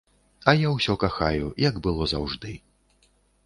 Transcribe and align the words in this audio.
А 0.49 0.53
я 0.59 0.71
ўсё 0.75 0.95
кахаю, 1.03 1.53
як 1.67 1.79
было 1.87 2.11
заўжды. 2.17 2.59